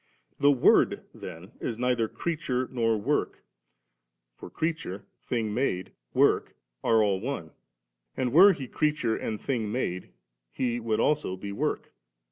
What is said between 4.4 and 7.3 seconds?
creature, thing made, work, are all